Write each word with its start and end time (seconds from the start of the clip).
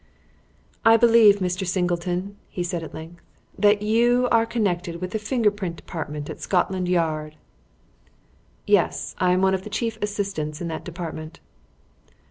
"I 0.83 0.97
believe, 0.97 1.35
Mr. 1.35 1.63
Singleton," 1.67 2.35
he 2.49 2.63
said 2.63 2.81
at 2.81 2.95
length, 2.95 3.21
"that 3.59 3.83
you 3.83 4.27
are 4.31 4.47
connected 4.47 4.99
with 4.99 5.11
the 5.11 5.19
Finger 5.19 5.51
print 5.51 5.75
Department 5.75 6.27
at 6.27 6.41
Scotland 6.41 6.89
Yard?" 6.89 7.35
"Yes. 8.65 9.13
I 9.19 9.31
am 9.31 9.43
one 9.43 9.53
of 9.53 9.61
the 9.63 9.69
chief 9.69 9.99
assistants 10.01 10.59
in 10.59 10.69
that 10.69 10.83
department." 10.85 11.39